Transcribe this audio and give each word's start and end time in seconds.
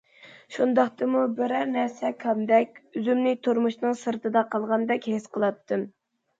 شۇنداقتىمۇ 0.53 1.21
بىرەر 1.39 1.69
نەرسە 1.73 2.11
كەمدەك، 2.25 2.81
ئۆزۈمنى 2.95 3.35
تۇرمۇشنىڭ 3.45 3.97
سىرتىدا 4.03 4.47
قالغاندەك 4.57 5.09
ھېس 5.15 5.33
قىلاتتىم. 5.39 5.89